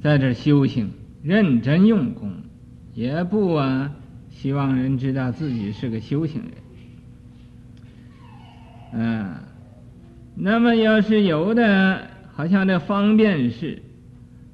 [0.00, 0.90] 在这修行，
[1.24, 2.32] 认真用功，
[2.94, 3.92] 也不啊
[4.30, 6.52] 希望人知道自己是个修行人。
[8.92, 9.42] 嗯、啊，
[10.36, 12.09] 那么要是有的，
[12.40, 13.82] 好像这方便士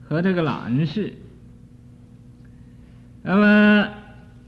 [0.09, 1.13] 和这个懒士，
[3.23, 3.89] 那么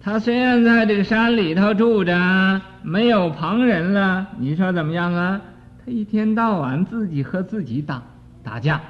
[0.00, 5.40] 他虽然在这个山里头住着，没有旁人了，你说怎么样啊？
[5.78, 8.02] 他一天到晚自己和自己打
[8.42, 8.80] 打架，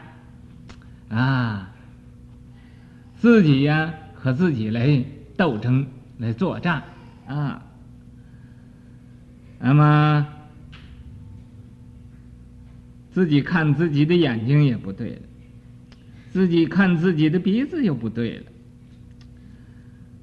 [1.10, 1.68] 啊，
[3.16, 5.04] 自己呀和自己来
[5.36, 6.82] 斗争来作战
[7.26, 7.60] 啊，
[9.58, 10.26] 那么
[13.18, 15.22] 自己看自己的眼睛也不对了，
[16.30, 18.44] 自己看自己的鼻子又不对了，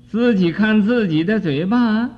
[0.08, 2.10] 自己看自己的嘴巴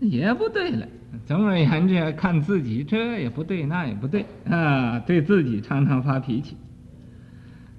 [0.00, 0.88] 也不对了。
[1.26, 6.56] 总而言之，看自己这也不对，那也不对啊，对自己常常发脾气。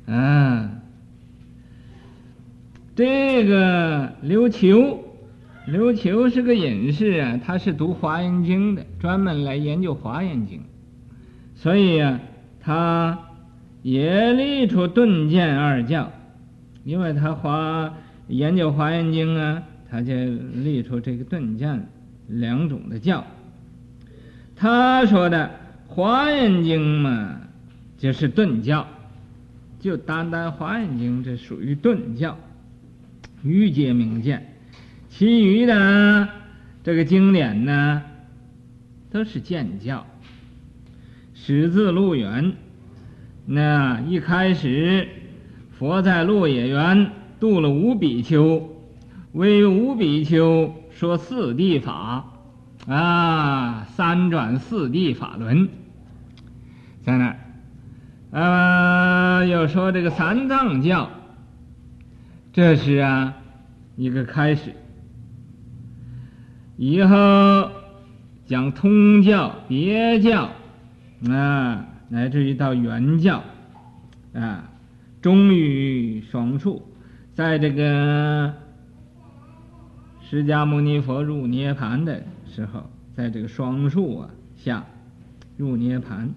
[0.06, 0.70] 啊，
[2.96, 5.04] 这个刘球，
[5.66, 10.60] 刘球是个隐士啊，他是读《华严经》的，专门来研究《华严经》，
[11.56, 12.20] 所以、啊，
[12.66, 13.20] 他
[13.84, 16.12] 也立出顿见二教，
[16.84, 17.94] 因为他华
[18.28, 21.88] 研究《华严经》啊，他就立出这个顿见
[22.28, 23.24] 两种的教。
[24.56, 25.52] 他说的
[25.94, 27.40] 《华严经》嘛，
[28.00, 28.88] 就是顿教，
[29.80, 32.36] 就单单《华严经》这属于顿教，
[33.44, 34.56] 欲界明见，
[35.10, 36.28] 其余的
[36.84, 38.02] 这个经典呢，
[39.12, 40.04] 都是见教。
[41.46, 42.54] 始自路远，
[43.46, 45.08] 那一开始，
[45.78, 48.68] 佛在鹿野园度了五比丘，
[49.32, 52.26] 为五比丘说四谛法，
[52.88, 55.70] 啊，三转四谛法轮，
[57.04, 57.38] 在那儿。
[58.32, 61.12] 呃，又说这个三藏教，
[62.54, 63.36] 这是啊
[63.96, 64.74] 一个开始。
[66.76, 67.70] 以后
[68.48, 70.50] 讲通教、别教，
[71.30, 73.44] 啊，乃至于到圆教，
[74.34, 74.70] 啊，
[75.22, 76.88] 终于双树，
[77.34, 78.54] 在这个
[80.22, 84.86] 释迦牟尼佛入涅槃的时候，在这个双树啊下
[85.58, 86.30] 入涅槃。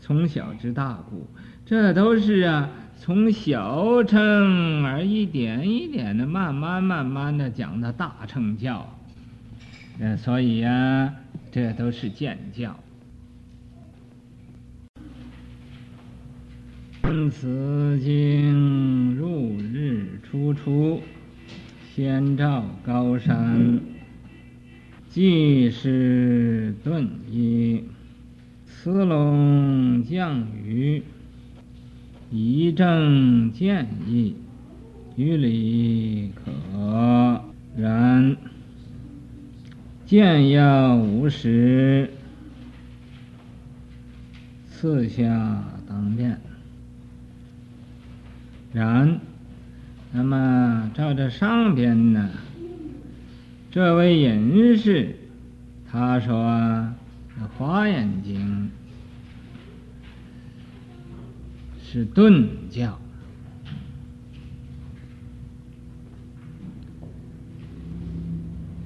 [0.00, 1.26] 从小知大故，
[1.64, 2.68] 这都是啊，
[2.98, 8.86] 从小乘而一点一点的，慢慢慢慢的讲到大乘教，
[9.98, 11.14] 呃，所以呀、啊，
[11.50, 12.76] 这都是见教。
[17.30, 21.00] 此经入日初出，
[21.94, 23.80] 先照高山，
[25.08, 27.84] 即是顿意。
[28.66, 31.02] 慈龙降雨，
[32.30, 34.36] 以正见义，
[35.16, 36.52] 于理可
[37.76, 38.36] 然。
[40.04, 42.10] 见要无实，
[44.68, 46.38] 次下当辨。
[48.74, 49.18] 然，
[50.12, 52.28] 那么照着上边呢，
[53.70, 55.16] 这位隐士，
[55.90, 56.92] 他说。
[57.58, 58.70] 《华严经》
[61.84, 62.98] 是顿教，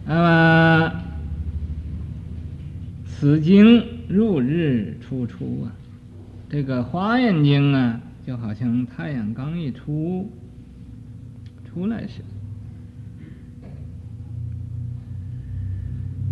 [0.07, 0.93] 那么
[3.07, 5.73] 此经入日出出啊，
[6.49, 10.31] 这个《华严经》啊，就好像太阳刚一出
[11.65, 12.27] 出来似的。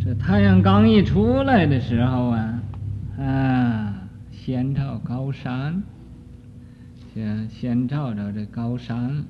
[0.05, 2.63] 这太阳刚一出来的时候啊，
[3.19, 5.83] 啊，先照高山，
[7.15, 9.25] 先先照着这高山。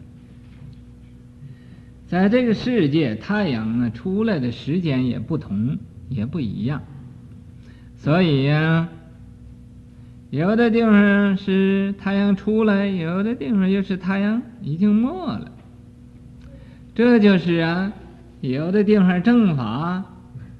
[2.08, 6.82] 在这个世界，太阳呢出来的时间也不同，也不一样。
[7.96, 8.88] 所以呀，
[10.36, 15.08] 有的地方是太阳出来，有的地方又是太阳已经没
[15.38, 15.50] 了。
[16.94, 17.90] 这就是啊，
[18.42, 20.04] 有的地方正法。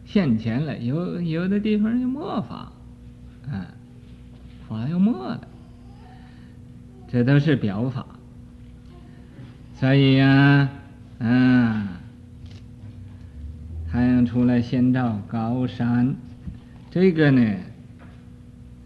[0.06, 2.72] 现前了，有有的地方就没法，
[3.50, 3.66] 啊，
[4.66, 5.46] 法又没了，
[7.08, 8.06] 这都是表法。
[9.74, 10.70] 所以呀，
[11.18, 12.00] 啊，
[13.92, 16.14] 太阳出来先照高山，
[16.90, 17.56] 这个呢，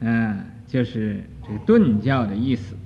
[0.01, 2.77] 啊，就是这顿教的意思。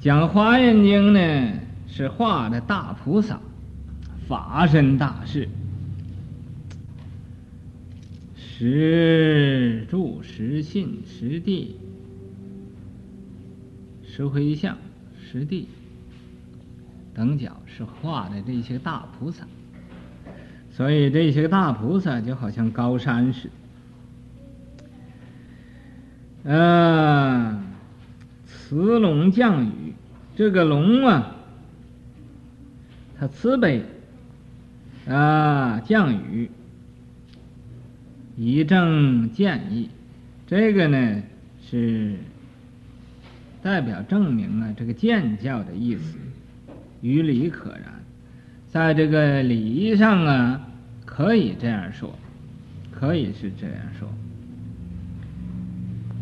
[0.00, 1.52] 讲华严经呢，
[1.86, 3.40] 是画的大菩萨，
[4.26, 5.48] 法身大士。
[8.34, 11.76] 实住、实信、实地、
[14.02, 14.76] 实回向、
[15.16, 15.68] 实地
[17.14, 19.46] 等角是画的这些大菩萨，
[20.72, 23.59] 所以这些大菩萨就好像高山似的。
[26.44, 27.62] 嗯，
[28.46, 29.94] 慈龙降雨，
[30.36, 31.36] 这个龙啊，
[33.18, 33.82] 它慈悲
[35.08, 36.50] 啊，降雨。
[38.36, 39.90] 以正见义，
[40.46, 41.22] 这个呢
[41.68, 42.16] 是
[43.62, 46.16] 代表证明啊，这个见教的意思，
[47.02, 48.02] 于理可然，
[48.66, 50.68] 在这个礼仪上啊，
[51.04, 52.18] 可以这样说，
[52.90, 54.08] 可以是这样说。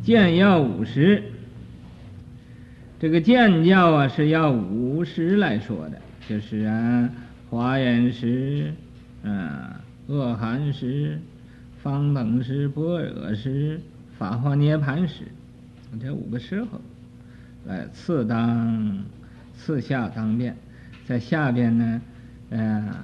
[0.09, 1.23] 见要五实，
[2.99, 7.11] 这个见教啊是要五实来说的，就是啊，
[7.51, 8.73] 华严实，
[9.23, 11.19] 啊，恶寒时。
[11.83, 13.79] 方等时、般若时、
[14.19, 15.25] 法华涅槃实，
[16.01, 16.81] 这五个时候，
[17.67, 19.05] 来次当
[19.55, 20.57] 次下当辨，
[21.05, 22.01] 在下边呢，
[22.49, 22.95] 呃，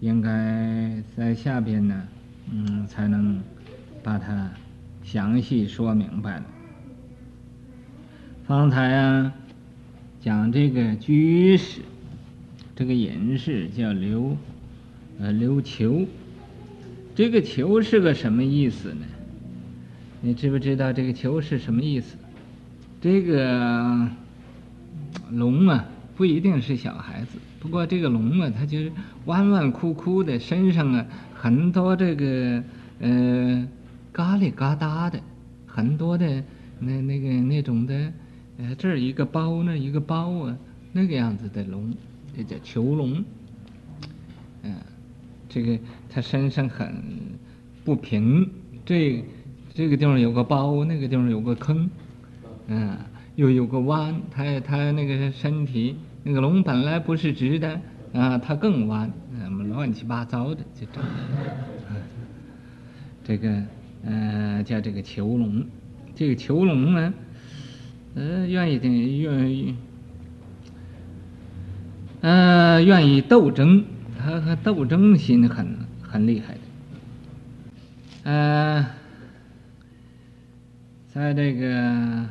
[0.00, 2.06] 应该在下边呢，
[2.52, 3.40] 嗯，才能
[4.02, 4.50] 把它
[5.04, 6.44] 详细说明白了。
[8.46, 9.32] 方才啊，
[10.20, 11.80] 讲这个居士，
[12.74, 14.36] 这个隐士叫刘，
[15.20, 16.04] 呃，刘求。
[17.14, 19.06] 这个“求”是个什么意思呢？
[20.20, 22.16] 你知不知道这个“求”是什么意思？
[23.00, 24.08] 这个
[25.30, 25.84] 龙啊，
[26.16, 27.38] 不一定是小孩子。
[27.60, 28.90] 不过这个龙啊，它就是
[29.26, 32.64] 弯弯曲曲的，身上啊很多这个
[32.98, 33.68] 呃
[34.14, 35.20] 嘎里疙瘩的，
[35.66, 36.24] 很多的
[36.78, 38.12] 那那个那种的，
[38.58, 40.56] 呃这儿一个包，那一个包啊，
[40.92, 41.92] 那个样子的龙，
[42.36, 43.24] 这叫囚龙。
[44.62, 44.76] 嗯、
[45.48, 45.76] 这个
[46.08, 46.94] 它身上很
[47.84, 48.48] 不平，
[48.86, 49.24] 这
[49.74, 51.90] 这个地方有个包，那个地方有个坑，
[52.68, 52.96] 嗯、
[53.34, 57.80] 又有个弯，它它那个身体，那个龙本来不是直的
[58.12, 59.10] 啊，它更弯，
[59.42, 61.02] 什么乱七八糟的这种，
[63.24, 63.60] 这个
[64.04, 65.66] 呃叫这个囚笼，
[66.14, 67.14] 这个囚笼呢，
[68.14, 69.76] 呃愿意的愿意，
[72.20, 73.84] 呃愿意斗争，
[74.18, 76.60] 他和斗争心很很厉害的，
[78.24, 78.86] 呃，
[81.08, 82.26] 在这个。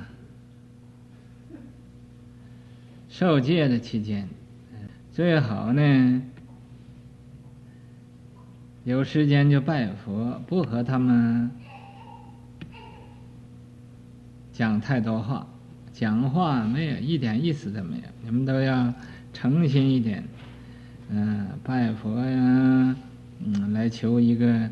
[3.10, 4.28] 受戒的期间，
[5.12, 6.24] 最好呢，
[8.84, 11.52] 有时间就拜佛，不和他们
[14.54, 15.46] 讲太多话，
[15.92, 18.04] 讲话没有一点意思都没有。
[18.24, 18.94] 你们都要
[19.34, 20.24] 诚心一点，
[21.10, 22.96] 嗯，拜佛呀，
[23.44, 24.70] 嗯，来求一个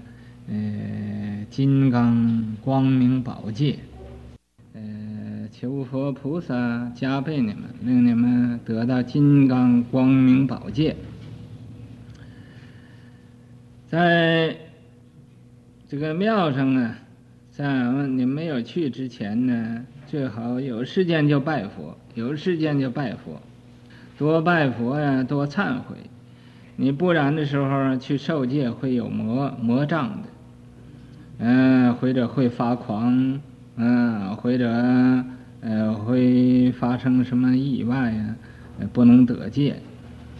[0.47, 3.79] 呃金刚光明宝戒。
[4.73, 10.95] 呃求佛菩萨加倍你们，令你们得到金刚光明宝戒。
[13.87, 14.55] 在
[15.89, 16.95] 这个庙上呢，
[17.61, 23.39] 在你没有去之前呢，最好有时间就拜佛，有时间就拜佛，
[24.17, 25.95] 多拜佛呀，多忏悔。
[26.75, 30.27] 你不然的时候去受戒会有魔魔障的，
[31.37, 33.39] 嗯，或者会发狂，
[33.75, 35.23] 嗯，或者。
[35.63, 38.35] 呃，会发生什么意外呀？
[38.91, 39.75] 不能得戒，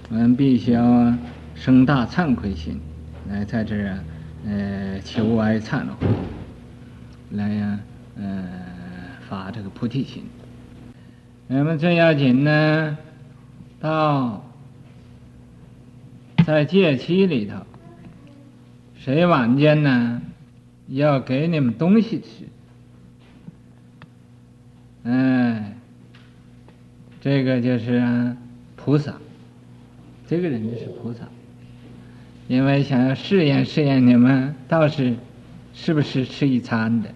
[0.10, 1.16] 我们必须要
[1.54, 2.80] 生大忏悔心，
[3.30, 4.00] 来在这儿，
[4.48, 6.08] 呃，求哀忏悔，
[7.32, 7.80] 来呀，
[8.18, 8.44] 呃，
[9.30, 10.24] 发这个菩提心。
[11.48, 12.98] 那么最要紧呢，
[13.80, 14.46] 到
[16.46, 17.56] 在戒期里头，
[18.96, 20.22] 谁晚间呢，
[20.88, 22.48] 要给你们东西吃。
[25.04, 25.74] 哎，
[27.22, 28.36] 这个就是
[28.76, 29.16] 菩萨，
[30.28, 31.28] 这个人就是菩萨，
[32.48, 35.16] 因为想要试验试验你们道士
[35.74, 37.10] 是不是吃一餐的，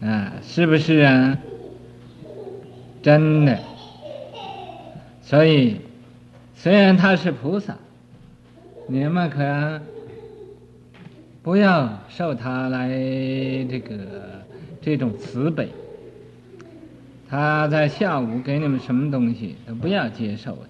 [0.00, 1.38] 啊，是不是啊？
[3.02, 3.58] 真的，
[5.22, 5.76] 所以
[6.54, 7.76] 虽然他是菩萨，
[8.88, 9.80] 你们可
[11.42, 14.36] 不要受他来这个。
[14.78, 15.68] 这种慈悲，
[17.28, 20.68] 他在下午给你们什么东西都不要接受的，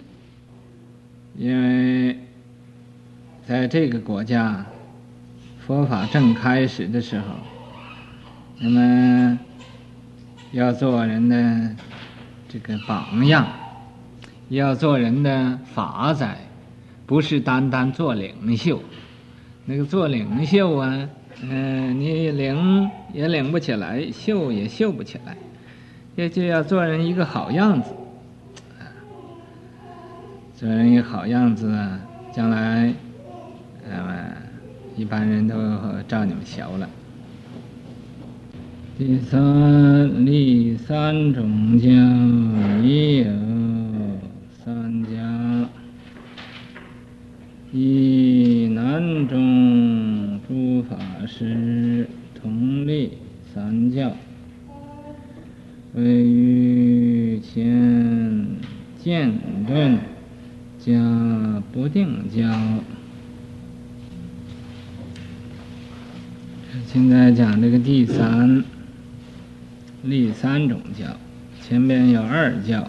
[1.37, 2.17] 因为
[3.47, 4.65] 在这个国家，
[5.67, 7.27] 佛法正开始的时候，
[8.59, 9.39] 你们
[10.53, 11.77] 要做人的
[12.49, 13.47] 这个榜样，
[14.49, 16.39] 要做人的法载，
[17.05, 18.83] 不是单单做领袖，
[19.67, 21.09] 那个做领袖啊。
[21.43, 25.37] 嗯，你领也领不起来，秀也秀不起来，
[26.15, 27.91] 也就要做人一个好样子，
[30.55, 31.79] 做人一个好样子，
[32.33, 32.91] 将来，
[33.87, 34.33] 呃，
[34.97, 35.55] 一般人都
[36.09, 36.89] 照你们学了。
[38.99, 41.91] 第三立三种教，
[42.83, 43.27] 已有
[44.65, 45.69] 三家，
[47.75, 50.41] 以南中。
[50.49, 52.09] 诸法师
[52.41, 53.19] 同立
[53.53, 54.17] 三教，
[55.93, 58.47] 位于前
[58.97, 59.33] 渐
[59.67, 59.99] 顿
[60.79, 62.45] 加不定教。
[66.87, 68.63] 现在讲这个第三
[70.07, 71.05] 立三种教，
[71.61, 72.89] 前面有二教，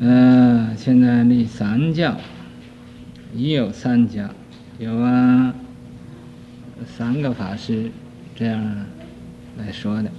[0.00, 2.16] 呃，现在立三教，
[3.34, 4.30] 已有三家。
[4.78, 5.54] 有啊，
[6.86, 7.90] 三个法师
[8.34, 8.86] 这样
[9.58, 10.10] 来说的。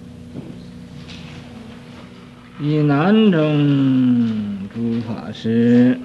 [2.60, 5.98] 以南中诸法师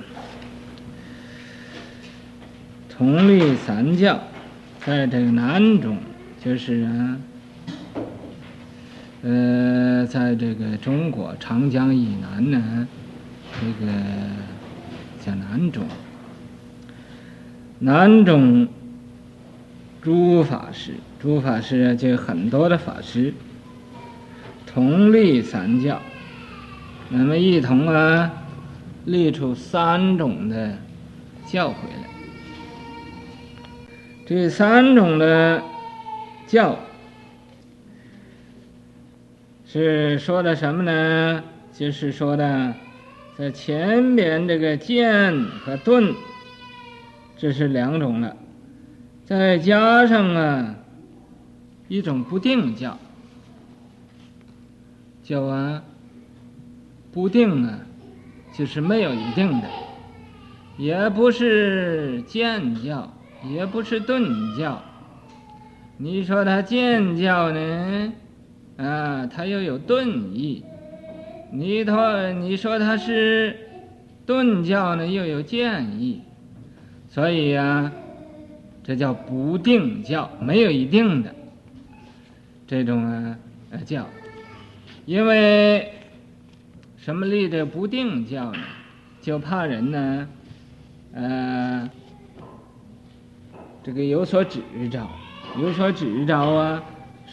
[2.89, 4.23] 同立三教，
[4.87, 5.99] 在这个南中，
[6.43, 7.19] 就是啊，
[9.29, 12.87] 呃，在这个中国长江以南呢，
[13.61, 13.93] 这个
[15.21, 15.85] 叫南中。
[17.81, 18.69] 南中
[20.01, 23.35] 诸法师，诸法师，就很多的法师，
[24.65, 26.01] 同立三教，
[27.09, 28.31] 那么一同啊，
[29.07, 30.79] 立出三种的
[31.49, 32.09] 教诲来。
[34.25, 35.61] 这三种的
[36.47, 36.79] 教
[39.81, 41.45] 是说的什么呢？
[41.73, 42.75] 就是说的，
[43.37, 46.15] 在前边这个见和顿，
[47.37, 48.35] 这是两种了，
[49.25, 50.77] 再加上啊
[51.89, 52.99] 一种不定教，
[55.23, 55.83] 叫啊
[57.13, 57.81] 不定啊，
[58.57, 59.69] 就是没有一定的，
[60.79, 63.13] 也不是见教，
[63.45, 64.83] 也不是顿教。
[65.99, 68.13] 你说他见教呢？
[68.77, 70.65] 啊，它又有顿意。
[71.51, 73.57] 你说你说它是
[74.27, 76.21] 顿教呢，又有建议，
[77.09, 77.93] 所以呀、啊，
[78.83, 81.35] 这叫不定教，没有一定的
[82.67, 83.39] 这种啊
[83.85, 84.07] 教，
[85.07, 85.93] 因为
[86.97, 88.59] 什么立这不定教呢？
[89.23, 90.29] 就怕人呢，
[91.15, 91.89] 呃，
[93.83, 94.61] 这个有所指
[94.91, 95.07] 着，
[95.61, 96.83] 有所指着啊，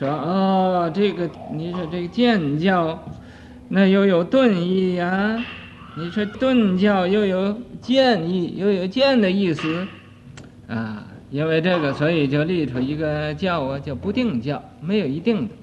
[0.04, 3.02] 说哦，这个你说这个见教。
[3.70, 5.44] 那又有顿义呀？
[5.96, 9.88] 你说顿教又有见义，又有见的意思
[10.68, 11.08] 啊？
[11.32, 15.54] 因为这个，所以就立出一个教啊，叫不定教，没有一定的。